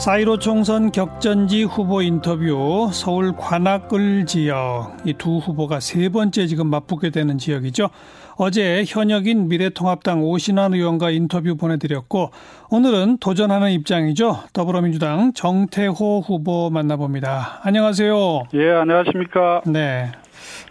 4.15 0.00 0.40
총선 0.40 0.90
격전지 0.92 1.64
후보 1.64 2.00
인터뷰 2.00 2.88
서울 2.90 3.32
관악을 3.36 4.24
지역 4.24 4.96
이 5.04 5.12
두 5.12 5.36
후보가 5.36 5.80
세 5.80 6.08
번째 6.08 6.46
지금 6.46 6.68
맞붙게 6.68 7.10
되는 7.10 7.36
지역이죠. 7.36 7.90
어제 8.38 8.82
현역인 8.86 9.48
미래통합당 9.48 10.22
오신환 10.22 10.72
의원과 10.72 11.10
인터뷰 11.10 11.54
보내드렸고 11.54 12.30
오늘은 12.70 13.18
도전하는 13.18 13.70
입장이죠. 13.72 14.44
더불어민주당 14.54 15.34
정태호 15.34 16.20
후보 16.26 16.70
만나봅니다. 16.70 17.60
안녕하세요. 17.64 18.44
예, 18.54 18.70
안녕하십니까. 18.70 19.60
네. 19.66 20.10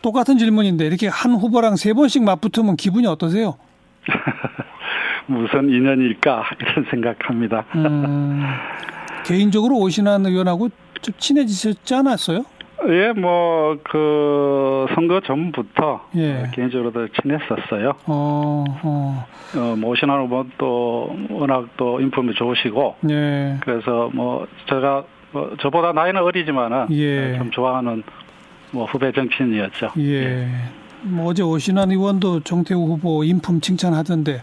똑같은 0.02 0.39
질문인데 0.39 0.88
이렇게 0.88 1.07
한 1.07 1.34
후보랑 1.34 1.75
세 1.75 1.93
번씩 1.93 2.23
맞붙으면 2.23 2.75
기분이 2.77 3.05
어떠세요? 3.05 3.57
무슨 5.27 5.70
인연일까 5.70 6.46
이런 6.59 6.86
생각합니다. 6.89 7.66
음, 7.75 8.43
개인적으로 9.30 9.77
오신환 9.77 10.25
의원하고 10.25 10.70
좀 11.02 11.13
친해지셨지 11.20 11.94
않았어요? 11.94 12.44
예, 12.88 13.12
뭐, 13.12 13.77
그, 13.84 14.88
선거 14.95 15.20
전부터. 15.20 16.08
예. 16.16 16.49
개인적으로도 16.54 17.09
친했었어요. 17.21 17.91
어, 18.07 18.63
어. 18.84 19.26
어, 19.55 19.76
뭐, 19.77 19.91
오신환 19.91 20.21
후보 20.21 20.45
또, 20.57 21.16
워낙 21.30 21.68
또 21.77 21.99
인품이 21.99 22.34
좋으시고. 22.34 22.95
예. 23.12 23.57
그래서 23.62 24.09
뭐, 24.13 24.48
제가, 24.68 25.04
뭐 25.32 25.55
저보다 25.62 25.91
나이는 25.91 26.21
어리지만은. 26.21 26.88
예. 26.91 27.38
좀 27.38 27.52
좋아하는 27.52 28.02
뭐, 28.71 28.85
후배 28.85 29.12
정치인이었죠. 29.12 29.91
예. 29.99 30.48
예. 31.03 31.08
뭐 31.08 31.27
어제 31.27 31.44
오신환 31.44 31.91
의원도 31.91 32.41
정태우 32.41 32.85
후보 32.88 33.23
인품 33.23 33.62
칭찬하던데 33.62 34.41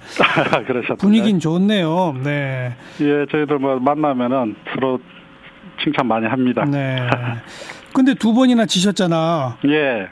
분위기는 0.98 1.38
좋네요. 1.40 2.16
네. 2.22 2.74
예, 3.00 3.26
저희들 3.30 3.58
뭐 3.58 3.78
만나면은 3.78 4.56
서로 4.72 4.98
칭찬 5.82 6.06
많이 6.06 6.26
합니다. 6.26 6.64
네. 6.64 6.96
근데 7.94 8.14
두 8.14 8.34
번이나 8.34 8.66
지셨잖아. 8.66 9.58
예. 9.66 10.08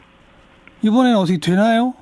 이번에는 0.82 1.16
어떻게 1.16 1.38
되나요? 1.38 1.94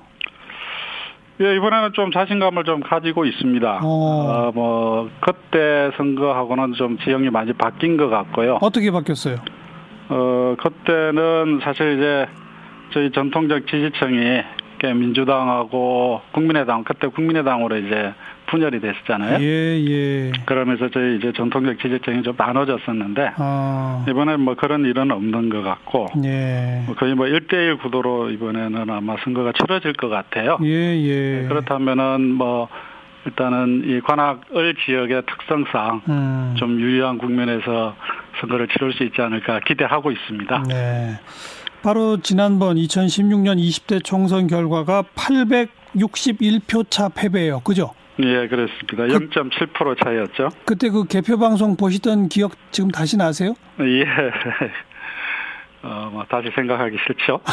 예, 1.40 1.56
이번에는 1.56 1.92
좀 1.94 2.12
자신감을 2.12 2.64
좀 2.64 2.80
가지고 2.80 3.24
있습니다. 3.24 3.80
어. 3.82 3.86
어, 3.86 4.52
뭐, 4.54 5.10
그때 5.20 5.90
선거하고는 5.96 6.74
좀 6.74 6.98
지형이 6.98 7.30
많이 7.30 7.52
바뀐 7.52 7.96
것 7.96 8.08
같고요. 8.08 8.58
어떻게 8.60 8.90
바뀌었어요? 8.90 9.36
어, 10.08 10.54
그때는 10.60 11.60
사실 11.64 11.96
이제 11.96 12.26
저희 12.92 13.10
전통적 13.10 13.66
지지층이 13.66 14.42
민주당하고 14.90 16.20
국민의당 16.32 16.82
그때 16.82 17.06
국민의당으로 17.06 17.76
이제 17.76 18.12
분열이 18.46 18.80
됐었잖아요. 18.80 19.38
예, 19.40 19.80
예. 19.86 20.32
그러면서 20.44 20.88
저희 20.90 21.16
이제 21.16 21.32
전통적 21.32 21.78
지지층이 21.78 22.22
좀 22.22 22.34
나눠졌었는데 22.36 23.32
아. 23.36 24.04
이번에 24.08 24.36
뭐 24.36 24.54
그런 24.54 24.84
일은 24.84 25.10
없는 25.12 25.50
것 25.50 25.62
같고 25.62 26.08
예. 26.24 26.82
뭐 26.86 26.96
거의 26.96 27.14
뭐 27.14 27.26
1대1 27.26 27.80
구도로 27.80 28.30
이번에는 28.30 28.90
아마 28.90 29.16
선거가 29.22 29.52
치러질 29.52 29.92
것 29.94 30.08
같아요. 30.08 30.58
예, 30.64 30.68
예. 30.68 31.42
네, 31.42 31.48
그렇다면은 31.48 32.32
뭐 32.32 32.68
일단은 33.24 33.84
이 33.86 34.00
관악을 34.00 34.74
지역의 34.84 35.22
특성상 35.26 36.02
음. 36.08 36.54
좀 36.58 36.80
유리한 36.80 37.18
국면에서 37.18 37.94
선거를 38.40 38.66
치를 38.68 38.92
수 38.94 39.04
있지 39.04 39.22
않을까 39.22 39.60
기대하고 39.60 40.10
있습니다. 40.10 40.64
네. 40.68 41.20
바로 41.82 42.16
지난번 42.18 42.76
2016년 42.76 43.58
20대 43.58 44.04
총선 44.04 44.46
결과가 44.46 45.02
861표 45.14 46.88
차 46.88 47.08
패배예요. 47.08 47.60
그죠? 47.60 47.90
예, 48.20 48.46
그렇습니다. 48.46 49.04
0.7% 49.04 49.72
그, 49.72 49.96
차이였죠. 50.04 50.50
그때 50.64 50.90
그 50.90 51.04
개표 51.04 51.38
방송 51.38 51.76
보시던 51.76 52.28
기억 52.28 52.52
지금 52.70 52.90
다시 52.90 53.16
나세요? 53.16 53.54
예. 53.80 54.04
어, 55.82 56.10
뭐 56.12 56.24
다시 56.28 56.48
생각하기 56.54 56.96
싫죠. 57.06 57.40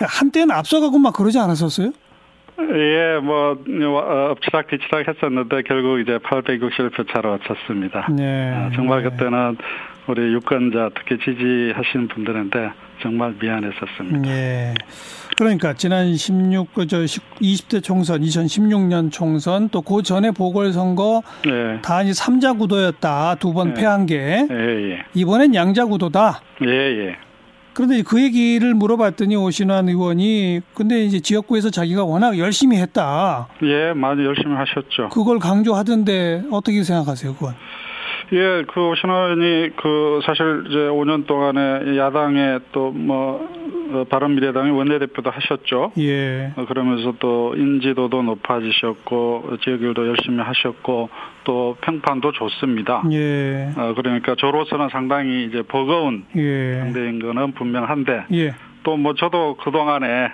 한때는 0.00 0.50
앞서가고 0.50 0.98
막 0.98 1.14
그러지 1.14 1.38
않았었어요? 1.38 1.92
예, 2.58 3.20
뭐 3.22 3.52
어, 3.52 4.30
엎치락 4.32 4.66
뒤치락 4.68 5.06
했었는데 5.06 5.62
결국 5.62 6.00
이제 6.00 6.18
861표 6.18 7.06
차로 7.12 7.38
쳤습니다. 7.44 8.08
네. 8.10 8.52
아, 8.52 8.70
정말 8.74 9.02
네. 9.02 9.10
그때는 9.10 9.56
우리 10.08 10.32
유권자 10.34 10.90
특히 10.94 11.18
지지하시는 11.18 12.08
분들한테 12.08 12.70
정말 13.02 13.34
미안했었습니다. 13.40 14.28
예. 14.30 14.74
그러니까 15.36 15.74
지난 15.74 16.14
16, 16.16 16.72
그저 16.72 16.98
20대 16.98 17.82
총선, 17.82 18.22
2016년 18.22 19.12
총선 19.12 19.68
또 19.68 19.82
그 19.82 20.02
전에 20.02 20.30
보궐선거 20.30 21.22
예. 21.46 21.80
다 21.82 22.02
이제 22.02 22.12
3자 22.12 22.58
구도였다. 22.58 23.34
두번 23.36 23.70
예. 23.70 23.74
패한 23.74 24.06
게. 24.06 24.46
예, 24.50 24.92
예. 24.92 24.98
이번엔 25.14 25.54
양자 25.54 25.84
구도다. 25.86 26.40
예, 26.64 26.70
예. 26.70 27.16
그런데 27.74 28.02
그 28.02 28.22
얘기를 28.22 28.72
물어봤더니 28.72 29.36
오신환 29.36 29.90
의원이 29.90 30.62
근데 30.72 31.04
이제 31.04 31.20
지역구에서 31.20 31.68
자기가 31.70 32.04
워낙 32.04 32.38
열심히 32.38 32.78
했다. 32.78 33.48
예, 33.64 33.92
많이 33.92 34.24
열심히 34.24 34.54
하셨죠. 34.54 35.10
그걸 35.10 35.38
강조하던데 35.38 36.44
어떻게 36.50 36.82
생각하세요, 36.82 37.34
그건? 37.34 37.54
예, 38.32 38.64
그 38.66 38.94
신원이 39.00 39.70
그 39.76 40.20
사실 40.24 40.64
이제 40.66 40.78
5년 40.78 41.26
동안에 41.26 41.96
야당에 41.96 42.58
또뭐 42.72 43.66
어, 43.92 44.04
바른미래당의 44.08 44.72
원내대표도 44.72 45.30
하셨죠. 45.30 45.92
예. 45.98 46.52
어, 46.56 46.66
그러면서 46.66 47.14
또 47.20 47.54
인지도도 47.56 48.22
높아지셨고 48.22 49.58
지역일도 49.62 50.08
열심히 50.08 50.42
하셨고 50.42 51.08
또 51.44 51.76
평판도 51.80 52.32
좋습니다. 52.32 53.04
예. 53.12 53.70
어, 53.76 53.94
그러니까 53.94 54.34
저로서는 54.36 54.88
상당히 54.90 55.44
이제 55.44 55.62
버거운 55.62 56.24
예. 56.36 56.80
상대인 56.80 57.20
거는 57.20 57.52
분명한데 57.52 58.24
예. 58.32 58.54
또뭐 58.82 59.14
저도 59.14 59.56
그 59.62 59.70
동안에 59.70 60.32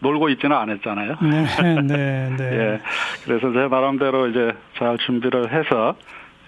놀고 0.00 0.28
있지는 0.30 0.54
않았잖아요. 0.56 1.16
네, 1.22 1.80
네, 1.82 2.36
네. 2.36 2.44
예. 2.52 2.80
그래서 3.24 3.50
제 3.52 3.68
나름대로 3.68 4.28
이제 4.28 4.52
잘 4.78 4.98
준비를 4.98 5.50
해서 5.52 5.96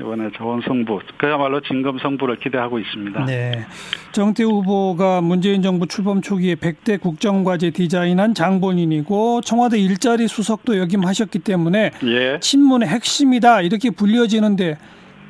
이번에 0.01 0.31
좋은 0.33 0.61
성부, 0.67 1.01
그야말로 1.17 1.61
진검 1.61 1.99
성부를 1.99 2.37
기대하고 2.37 2.79
있습니다. 2.79 3.25
네. 3.25 3.67
정태 4.12 4.45
후보가 4.45 5.23
문재인 5.23 5.62
정부 5.62 5.87
출범 5.87 6.21
초기에 6.21 6.57
100대 6.57 7.01
국정과제 7.01 7.71
디자인한 7.71 8.35
장본인이고 8.35 9.41
청와대 9.41 9.79
일자리 9.79 10.29
수석도 10.29 10.79
역임하셨기 10.79 11.39
때문에 11.39 11.93
예. 12.05 12.39
친문의 12.41 12.89
핵심이다 12.89 13.62
이렇게 13.62 13.91
불려지는데 13.91 14.77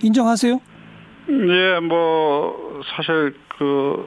인정하세요? 0.02 0.60
예, 1.28 1.80
뭐 1.80 2.82
사실 2.96 3.34
그 3.58 4.06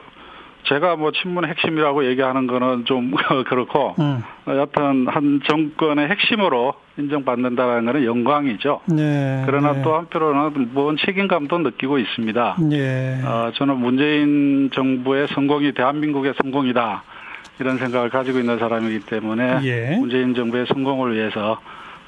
제가 0.64 0.96
뭐 0.96 1.10
친문의 1.12 1.50
핵심이라고 1.50 2.06
얘기하는 2.06 2.46
거는 2.46 2.84
좀 2.84 3.12
그렇고 3.46 3.94
음. 3.98 4.22
여하튼 4.46 5.06
한 5.08 5.40
정권의 5.46 6.08
핵심으로 6.08 6.74
인정받는다는 6.98 7.86
것은 7.86 8.04
영광이죠. 8.04 8.80
네, 8.86 9.42
그러나 9.46 9.72
네. 9.72 9.82
또 9.82 9.94
한편으로는 9.94 10.70
뭔 10.72 10.96
책임감도 10.96 11.58
느끼고 11.58 11.98
있습니다. 11.98 12.56
네. 12.68 13.20
어, 13.24 13.50
저는 13.54 13.76
문재인 13.78 14.70
정부의 14.72 15.28
성공이 15.28 15.72
대한민국의 15.72 16.34
성공이다. 16.42 17.02
이런 17.60 17.76
생각을 17.76 18.08
가지고 18.08 18.38
있는 18.38 18.58
사람이기 18.58 19.00
때문에 19.00 19.60
예. 19.64 19.96
문재인 19.98 20.34
정부의 20.34 20.66
성공을 20.66 21.14
위해서 21.14 21.60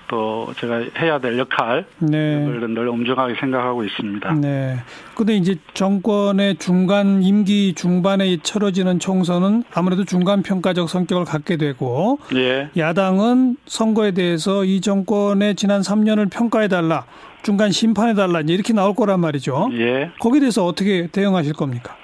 또 0.09 0.53
제가 0.59 0.83
해야 0.99 1.19
될 1.19 1.39
역할을 1.39 1.85
네. 1.99 2.37
늘 2.37 2.89
엄중하게 2.89 3.35
생각하고 3.41 3.85
있습니다. 3.85 4.33
네. 4.35 4.77
근데 5.15 5.35
이제 5.35 5.57
정권의 5.75 6.57
중간 6.57 7.23
임기 7.23 7.75
중반에 7.75 8.37
치러지는 8.39 8.99
총선은 8.99 9.65
아무래도 9.75 10.05
중간 10.05 10.43
평가적 10.43 10.89
성격을 10.89 11.25
갖게 11.25 11.57
되고 11.57 12.19
예. 12.35 12.71
야당은 12.77 13.57
선거에 13.67 14.13
대해서 14.13 14.65
이 14.65 14.81
정권의 14.81 15.55
지난 15.55 15.81
3년을 15.81 16.31
평가해 16.31 16.69
달라. 16.69 17.05
중간 17.43 17.71
심판해 17.71 18.15
달라. 18.15 18.41
이렇게 18.41 18.73
나올 18.73 18.95
거란 18.95 19.21
말이죠. 19.21 19.71
예. 19.75 20.11
거기에 20.21 20.41
대해서 20.41 20.65
어떻게 20.65 21.09
대응하실 21.09 21.55
겁니까? 21.55 21.97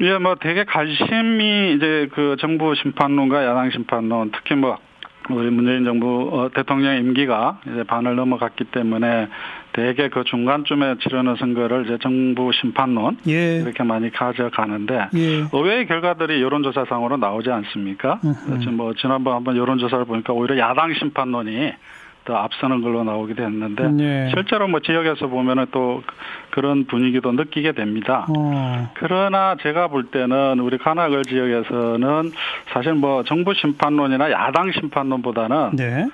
예, 0.00 0.18
뭐 0.18 0.34
되게 0.40 0.64
관심이 0.64 1.74
이제 1.76 2.08
그 2.12 2.36
정부 2.40 2.74
심판론과 2.74 3.44
야당 3.44 3.70
심판론 3.70 4.32
특히 4.32 4.54
뭐 4.56 4.76
우리 5.30 5.50
문재인 5.50 5.84
정부 5.84 6.28
어, 6.32 6.50
대통령 6.54 6.96
임기가 6.96 7.60
이제 7.66 7.82
반을 7.84 8.14
넘어갔기 8.16 8.64
때문에 8.64 9.28
대개 9.72 10.08
그 10.08 10.24
중간쯤에 10.24 10.96
치르는 11.02 11.36
선거를 11.36 11.86
이제 11.86 11.98
정부 12.02 12.52
심판론 12.52 13.16
예. 13.26 13.56
이렇게 13.56 13.82
많이 13.82 14.10
가져가는데 14.10 15.08
예. 15.14 15.44
의외의 15.52 15.86
결과들이 15.86 16.42
여론조사상으로 16.42 17.16
나오지 17.16 17.50
않습니까? 17.50 18.20
지금 18.60 18.76
뭐 18.76 18.94
지난번 18.94 19.34
한번 19.34 19.56
여론조사를 19.56 20.04
보니까 20.04 20.32
오히려 20.32 20.58
야당 20.58 20.92
심판론이 20.94 21.72
더 22.24 22.36
앞서는 22.36 22.80
걸로 22.80 23.04
나오기도 23.04 23.42
했는데 23.42 23.88
네. 23.88 24.30
실제로 24.34 24.66
뭐 24.66 24.80
지역에서 24.80 25.26
보면은 25.26 25.66
또 25.70 26.02
그런 26.50 26.86
분위기도 26.86 27.32
느끼게 27.32 27.72
됩니다. 27.72 28.26
어. 28.34 28.90
그러나 28.94 29.56
제가 29.60 29.88
볼 29.88 30.04
때는 30.04 30.58
우리 30.60 30.78
카나글 30.78 31.24
지역에서는 31.24 32.32
사실 32.72 32.94
뭐 32.94 33.24
정부 33.24 33.52
심판론이나 33.54 34.30
야당 34.30 34.72
심판론보다는 34.72 35.76
네. 35.76 36.08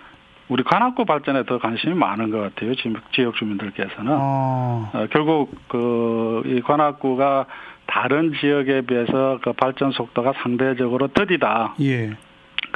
우리 0.49 0.65
관악구 0.65 1.05
발전에 1.05 1.45
더 1.45 1.59
관심이 1.59 1.95
많은 1.95 2.31
것 2.31 2.39
같아요. 2.39 2.73
지역 3.13 3.37
주민들께서는 3.37 4.13
어. 4.13 4.91
어, 4.93 5.07
결국 5.13 5.55
그이 5.69 6.61
관악구가 6.63 7.47
다른 7.87 8.33
지역에 8.41 8.83
비해서 8.83 9.39
그 9.43 9.53
발전 9.53 9.93
속도가 9.93 10.35
상대적으로 10.43 11.09
더디다. 11.09 11.75
예. 11.83 12.17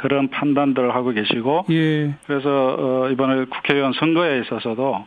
그런 0.05 0.27
판단들을 0.29 0.93
하고 0.93 1.09
계시고 1.09 1.65
예. 1.71 2.13
그래서 2.27 2.75
어, 2.77 3.09
이번에 3.09 3.45
국회의원 3.45 3.91
선거에 3.93 4.39
있어서도 4.41 5.03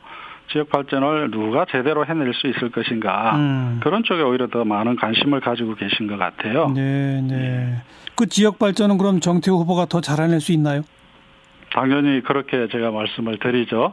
지역 0.51 0.71
발전을 0.71 1.31
누가 1.31 1.65
제대로 1.67 2.05
해낼 2.05 2.35
수 2.35 2.49
있을 2.49 2.73
것인가 2.73 3.37
음. 3.37 3.79
그런 3.81 4.03
쪽에 4.03 4.23
오히려 4.23 4.49
더 4.49 4.65
많은 4.65 4.97
관심을 4.97 5.39
가지고 5.41 5.77
계신 5.77 6.09
것 6.09 6.19
같아요. 6.19 6.73
네, 6.75 7.21
네. 7.23 7.75
그 8.17 8.27
지역 8.27 8.59
발전은 8.59 8.99
그럼 8.99 9.21
정태호 9.21 9.59
후보가 9.59 9.87
더 9.87 10.01
잘해낼 10.01 10.41
수 10.41 10.51
있나요? 10.51 10.83
당연히 11.73 12.21
그렇게 12.23 12.67
제가 12.67 12.91
말씀을 12.91 13.39
드리죠. 13.39 13.93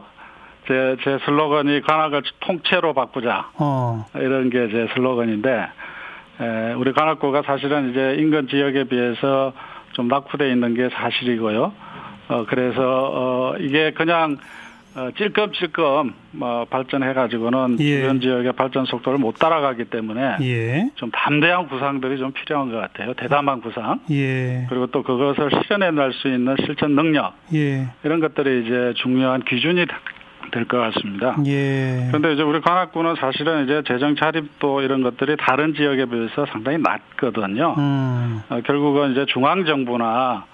제, 0.66 0.96
제 1.04 1.18
슬로건이 1.24 1.82
관악을 1.82 2.22
통째로 2.40 2.94
바꾸자. 2.94 3.50
어. 3.60 4.06
이런 4.16 4.50
게 4.50 4.66
제 4.72 4.88
슬로건인데, 4.94 5.66
에, 6.40 6.72
우리 6.72 6.92
관악구가 6.92 7.42
사실은 7.42 7.90
이제 7.90 8.16
인근 8.18 8.48
지역에 8.48 8.84
비해서 8.84 9.52
좀 9.96 10.08
낙후돼 10.08 10.50
있는 10.52 10.74
게 10.74 10.90
사실이고요. 10.90 11.72
어, 12.28 12.44
그래서, 12.48 12.82
어, 12.82 13.54
이게 13.58 13.92
그냥, 13.92 14.36
어, 14.94 15.08
찔끔찔끔, 15.16 16.12
뭐, 16.32 16.64
발전해가지고는 16.66 17.78
예. 17.80 18.00
주변 18.00 18.20
지역의 18.20 18.52
발전 18.52 18.84
속도를 18.84 19.18
못 19.18 19.38
따라가기 19.38 19.84
때문에 19.86 20.36
예. 20.42 20.90
좀 20.96 21.10
담대한 21.12 21.68
구상들이 21.68 22.18
좀 22.18 22.32
필요한 22.32 22.70
것 22.70 22.76
같아요. 22.78 23.14
대담한 23.14 23.62
구상. 23.62 24.00
예. 24.10 24.66
그리고 24.68 24.86
또 24.88 25.02
그것을 25.02 25.50
실현해 25.62 25.90
낼 25.92 26.12
수 26.12 26.28
있는 26.28 26.56
실천 26.66 26.94
능력. 26.94 27.32
예. 27.54 27.86
이런 28.04 28.20
것들이 28.20 28.66
이제 28.66 28.92
중요한 28.96 29.42
기준이 29.44 29.86
될 30.50 30.66
것 30.66 30.78
같습니다. 30.78 31.36
예. 31.46 32.06
그런데 32.08 32.32
이제 32.32 32.42
우리 32.42 32.60
관악구는 32.60 33.14
사실은 33.16 33.64
이제 33.64 33.82
재정 33.86 34.16
자립도 34.16 34.82
이런 34.82 35.02
것들이 35.02 35.36
다른 35.38 35.74
지역에 35.74 36.06
비해서 36.06 36.46
상당히 36.46 36.78
낮거든요. 36.78 37.74
음. 37.78 38.40
어, 38.48 38.60
결국은 38.64 39.12
이제 39.12 39.26
중앙 39.26 39.64
정부나 39.64 40.44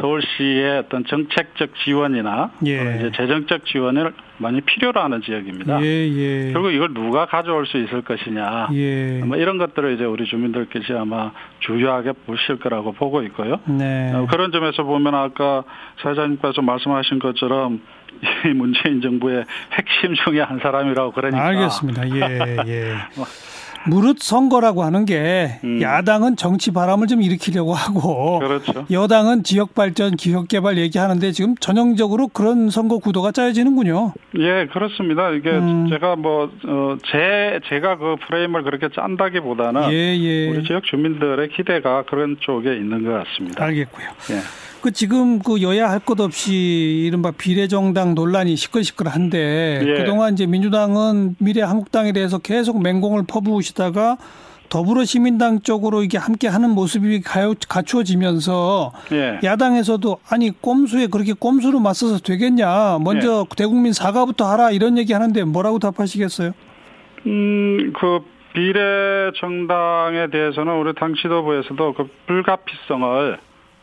서울시의 0.00 0.78
어떤 0.78 1.04
정책적 1.04 1.70
지원이나 1.84 2.52
예. 2.64 2.96
이제 2.96 3.10
재정적 3.16 3.66
지원을 3.66 4.12
많이 4.38 4.60
필요로 4.60 5.00
하는 5.00 5.20
지역입니다. 5.20 5.82
예, 5.82 5.84
예. 5.84 6.52
결국 6.52 6.70
이걸 6.70 6.94
누가 6.94 7.26
가져올 7.26 7.66
수 7.66 7.76
있을 7.76 8.02
것이냐. 8.02 8.68
예. 8.72 9.20
뭐 9.24 9.36
이런 9.36 9.58
것들을 9.58 9.92
이제 9.94 10.04
우리 10.04 10.26
주민들께서 10.26 11.00
아마 11.00 11.32
중요하게 11.58 12.12
보실 12.24 12.60
거라고 12.60 12.92
보고 12.92 13.22
있고요. 13.24 13.60
네. 13.66 14.12
어, 14.14 14.26
그런 14.30 14.52
점에서 14.52 14.84
보면 14.84 15.14
아까 15.14 15.64
사장님께서 16.02 16.62
말씀하신 16.62 17.18
것처럼 17.18 17.74
이 17.74 17.99
문재인 18.54 19.00
정부의 19.00 19.44
핵심 19.72 20.14
중에 20.14 20.40
한 20.40 20.58
사람이라고 20.60 21.12
그러니까 21.12 21.44
알겠습니다. 21.44 22.08
예, 22.10 22.56
예. 22.66 22.94
무릇 23.86 24.18
선거라고 24.20 24.82
하는 24.82 25.04
게 25.04 25.58
음. 25.64 25.80
야당은 25.80 26.36
정치 26.36 26.72
바람을 26.72 27.06
좀 27.06 27.22
일으키려고 27.22 27.72
하고 27.72 28.38
그렇죠. 28.40 28.86
여당은 28.90 29.42
지역 29.42 29.74
발전, 29.74 30.16
기업 30.16 30.48
개발 30.48 30.76
얘기하는데 30.76 31.32
지금 31.32 31.54
전형적으로 31.56 32.28
그런 32.28 32.68
선거 32.68 32.98
구도가 32.98 33.32
짜여지는군요. 33.32 34.12
예, 34.38 34.66
그렇습니다. 34.70 35.30
이게 35.30 35.50
음. 35.50 35.88
제가 35.88 36.16
뭐, 36.16 36.50
어, 36.66 36.96
제, 37.10 37.60
제가 37.68 37.96
그 37.96 38.16
프레임을 38.26 38.64
그렇게 38.64 38.88
짠다기보다는 38.94 39.92
예, 39.92 40.18
예. 40.18 40.48
우리 40.50 40.64
지역 40.64 40.84
주민들의 40.84 41.48
기대가 41.50 42.02
그런 42.02 42.36
쪽에 42.40 42.74
있는 42.74 43.04
것 43.04 43.24
같습니다. 43.24 43.64
알겠고요. 43.64 44.06
예. 44.32 44.40
그 44.80 44.92
지금 44.92 45.38
그 45.40 45.60
여야 45.62 45.90
할 45.90 46.00
것 46.00 46.18
없이 46.20 47.04
이른바 47.06 47.30
비례정당 47.30 48.14
논란이 48.14 48.56
시끌시끌한데 48.56 49.80
예. 49.86 49.94
그동안 49.94 50.32
이제 50.32 50.46
민주당은 50.46 51.36
미래 51.38 51.60
한국당에 51.62 52.12
대해서 52.12 52.38
계속 52.38 52.82
맹공을 52.82 53.24
퍼부으시다가 53.28 54.16
더불어시민당 54.70 55.60
쪽으로 55.60 56.02
이게 56.04 56.16
함께 56.16 56.46
하는 56.48 56.70
모습이 56.70 57.20
가요- 57.22 57.54
갖추어지면서 57.68 58.92
예. 59.12 59.40
야당에서도 59.42 60.18
아니 60.30 60.50
꼼수에 60.50 61.08
그렇게 61.08 61.32
꼼수로 61.32 61.80
맞서서 61.80 62.18
되겠냐 62.20 62.98
먼저 63.02 63.46
예. 63.50 63.54
대국민 63.56 63.92
사과부터 63.92 64.46
하라 64.50 64.70
이런 64.70 64.96
얘기 64.96 65.12
하는데 65.12 65.42
뭐라고 65.44 65.78
답하시겠어요? 65.80 66.52
음, 67.26 67.92
그 67.98 68.20
비례 68.54 69.30
정당에 69.38 70.28
대해서는 70.32 70.72
우리 70.80 70.94
당 70.94 71.14
지도부에서도 71.20 71.94
그 71.94 72.08
불가피성을 72.26 73.38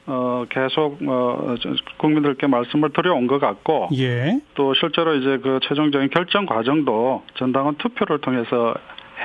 어, 0.07 0.45
계속 0.49 0.99
어, 1.05 1.55
저- 1.61 1.69
국민들께 1.97 2.47
말씀을 2.47 2.91
드려온 2.91 3.27
것 3.27 3.39
같고 3.39 3.89
예. 3.95 4.39
또 4.55 4.73
실제로 4.73 5.15
이제 5.15 5.37
그 5.43 5.59
최종적인 5.63 6.09
결정 6.09 6.45
과정도 6.45 7.23
전당은 7.35 7.75
투표를 7.77 8.19
통해서 8.19 8.73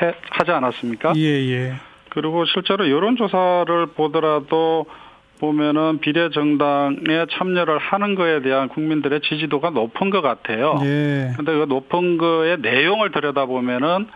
해, 0.03 0.13
하지 0.31 0.51
않았습니까? 0.51 1.13
예, 1.17 1.21
예. 1.23 1.75
그리고 2.11 2.45
실제로 2.47 2.91
여론조사를 2.91 3.87
보더라도 3.95 4.87
보면은 5.41 5.99
비례정당에 6.01 7.27
참여를 7.33 7.79
하는 7.79 8.15
거에 8.15 8.43
대한 8.43 8.69
국민들의 8.69 9.21
지지도가 9.23 9.71
높은 9.71 10.11
것 10.11 10.21
같아요. 10.21 10.79
예. 10.83 11.33
근데 11.37 11.53
그 11.53 11.65
높은 11.69 12.19
거의 12.19 12.59
내용을 12.61 13.11
들여다보면은 13.13 14.07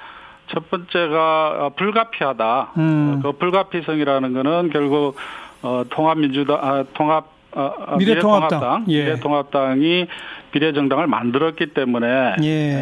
첫 0.52 0.70
번째가 0.70 1.56
어, 1.66 1.68
불가피하다. 1.76 2.72
음. 2.78 3.20
그 3.22 3.32
불가피성이라는 3.32 4.32
거는 4.34 4.70
결국 4.72 5.16
어, 5.62 5.82
통합민주당, 5.90 6.58
아, 6.60 6.84
통합 6.94 7.34
어, 7.54 7.72
어, 7.86 7.96
미래통합당. 7.96 8.84
미래통합당, 8.84 8.84
예. 8.88 9.04
미래통합당이 9.04 10.06
비례정당을 10.52 11.06
만들었기 11.06 11.68
때문에 11.68 12.36
예. 12.42 12.48
에, 12.48 12.80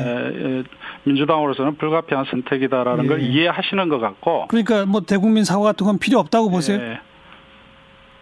에, 0.58 0.62
민주당으로서는 1.04 1.76
불가피한 1.76 2.24
선택이다라는 2.30 3.04
예. 3.04 3.08
걸 3.08 3.20
이해하시는 3.22 3.88
것 3.88 3.98
같고. 4.00 4.46
그러니까 4.48 4.84
뭐 4.86 5.00
대국민 5.02 5.44
사과 5.44 5.62
같은 5.64 5.86
건 5.86 5.98
필요 5.98 6.18
없다고 6.18 6.50
보세요. 6.50 6.80
예. 6.80 6.98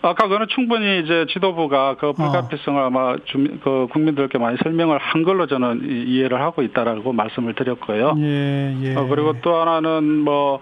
아까 0.05 0.27
그는 0.27 0.47
충분히 0.51 1.01
이제 1.01 1.27
지도부가 1.33 1.91
어. 1.91 1.97
그 1.97 2.13
불가피성을 2.13 2.83
아마 2.83 3.15
주민, 3.25 3.61
그 3.63 3.87
국민들께 3.93 4.37
많이 4.37 4.57
설명을 4.63 4.99
한 4.99 5.23
걸로 5.23 5.47
저는 5.47 5.83
이- 5.89 6.05
이해를 6.17 6.41
하고 6.43 6.63
있다라고 6.63 7.13
말씀을 7.13 7.55
드렸고요. 7.55 8.17
예, 8.19 8.77
예. 8.83 8.95
어, 8.97 9.07
그리고 9.07 9.41
또 9.43 9.55
하나는 9.55 10.19
뭐 10.19 10.61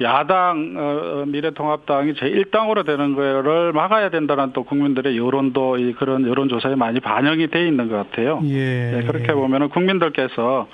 야당 0.00 0.74
어, 0.76 0.80
어, 0.80 1.24
미래통합당이 1.26 2.14
제1당으로 2.14 2.86
되는 2.86 3.14
거를 3.14 3.72
막아야 3.72 4.08
된다는 4.08 4.52
또 4.52 4.64
국민들의 4.64 5.16
여론도 5.16 5.78
이 5.78 5.92
그런 5.92 6.26
여론조사에 6.26 6.74
많이 6.74 7.00
반영이 7.00 7.48
돼 7.48 7.66
있는 7.66 7.88
것 7.88 7.96
같아요. 7.96 8.40
예. 8.44 8.90
네, 8.92 9.04
그렇게 9.06 9.32
보면은 9.32 9.68
국민들께서 9.68 10.68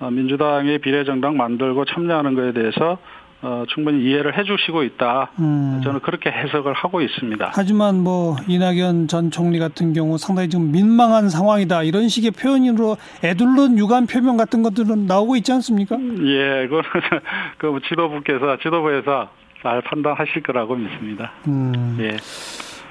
어, 0.00 0.10
민주당이 0.10 0.78
비례정당 0.78 1.36
만들고 1.36 1.84
참여하는 1.84 2.34
것에 2.34 2.52
대해서 2.52 2.98
어, 3.42 3.64
충분히 3.68 4.04
이해를 4.04 4.36
해주시고 4.36 4.82
있다. 4.82 5.30
음. 5.38 5.80
저는 5.82 6.00
그렇게 6.00 6.30
해석을 6.30 6.74
하고 6.74 7.00
있습니다. 7.00 7.52
하지만 7.54 8.00
뭐 8.00 8.36
이낙연 8.46 9.08
전 9.08 9.30
총리 9.30 9.58
같은 9.58 9.92
경우 9.92 10.18
상당히 10.18 10.48
좀 10.50 10.70
민망한 10.72 11.30
상황이다 11.30 11.82
이런 11.84 12.08
식의 12.08 12.32
표현으로 12.32 12.96
애둘른 13.24 13.78
유감 13.78 14.06
표명 14.06 14.36
같은 14.36 14.62
것들은 14.62 15.06
나오고 15.06 15.36
있지 15.36 15.52
않습니까? 15.52 15.96
예, 15.96 16.66
그거는 16.68 16.84
그 17.56 17.80
지도부께서 17.88 18.58
지도부에서 18.62 19.30
잘 19.62 19.80
판단하실 19.82 20.42
거라고 20.42 20.76
믿습니다. 20.76 21.32
음. 21.48 21.96
예. 22.00 22.16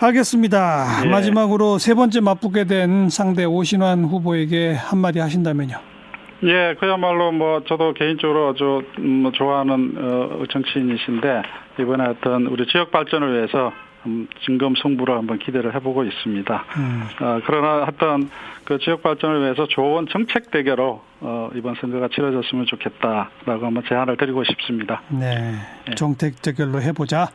알겠습니다. 0.02 1.04
예. 1.06 1.10
마지막으로 1.10 1.78
세 1.78 1.94
번째 1.94 2.22
맞붙게 2.22 2.66
된 2.66 3.10
상대 3.10 3.44
오신환 3.46 4.06
후보에게 4.06 4.74
한마디 4.74 5.20
하신다면요. 5.20 5.99
예, 6.44 6.76
그야말로 6.80 7.32
뭐 7.32 7.64
저도 7.68 7.94
개인적으로 7.94 8.50
아주 8.50 8.82
음, 9.00 9.24
뭐 9.24 9.32
좋아하는 9.32 9.94
어, 9.98 10.44
정치인이신데 10.50 11.42
이번에 11.80 12.06
어떤 12.06 12.48
우리 12.48 12.66
지역 12.68 12.92
발전을 12.92 13.36
위해서 13.36 13.74
음, 14.06 14.28
진검 14.46 14.76
승부를 14.82 15.18
한번 15.18 15.40
기대를 15.40 15.76
해보고 15.76 16.06
있습니다. 16.06 16.66
음. 16.78 17.04
어, 17.22 17.42
그러나 17.46 17.86
하여튼 17.86 18.30
그 18.64 18.80
지역 18.80 19.04
발전을 19.04 19.42
위해서 19.42 19.68
좋은 19.68 20.08
정책 20.10 20.52
대결로 20.52 21.02
어, 21.20 21.50
이번 21.56 21.76
선거가 21.76 22.08
치러졌으면 22.08 22.66
좋겠다라고 22.68 23.66
한번 23.66 23.84
제안을 23.90 24.16
드리고 24.16 24.44
싶습니다. 24.46 25.02
네. 25.10 25.56
예. 25.90 25.96
정택 25.96 26.42
대결로 26.42 26.82
해보자. 26.82 27.28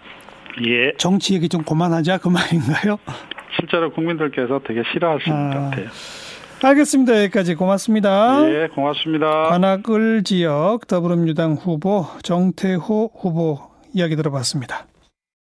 예. 0.66 0.92
정치 0.96 1.34
얘기 1.34 1.49
좀 1.49 1.62
그만하자 1.62 2.18
그 2.18 2.28
말인가요? 2.28 2.99
실제로 3.56 3.90
국민들께서 3.90 4.61
되게 4.66 4.82
싫어하시는 4.92 5.37
아. 5.37 5.50
것 5.50 5.61
같아요. 5.70 5.88
알겠습니다. 6.68 7.23
여기까지 7.25 7.54
고맙습니다. 7.54 8.42
예, 8.49 8.68
고맙습니다. 8.68 9.49
관악을 9.50 10.23
지역 10.25 10.87
더불어민주당 10.87 11.54
후보 11.54 12.06
정태호 12.23 13.11
후보 13.14 13.59
이야기 13.92 14.16
들어봤습니다. 14.16 14.87